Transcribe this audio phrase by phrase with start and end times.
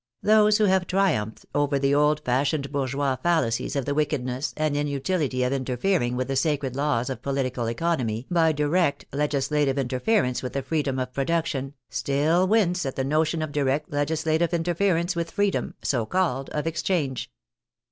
[0.23, 4.75] Those who have triumphed over the old fashioned bourgeois fallacies of the wicked ness and
[4.75, 10.53] inutility of interfering with the sacred laws of political economy by direct legislative interference with
[10.53, 15.75] the freedom of production, still wince at the notion of direct legislative interference with freedom
[15.83, 17.29] (so called) of exchange.